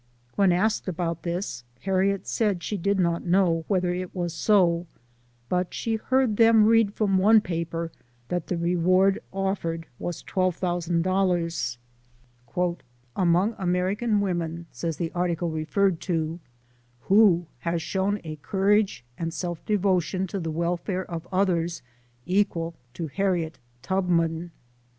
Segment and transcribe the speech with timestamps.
[0.35, 4.87] When asked about this, Harriet said she did not know whether it was so,
[5.47, 7.91] but she heard them read from one paper
[8.27, 11.77] that the reward offered was $12,000."
[13.15, 16.39] Among American women," says the article re ferred to,"
[17.01, 21.83] who has shown a courage and self devo tion to the welfare of others,
[22.25, 24.49] equal to Harriet Tubman?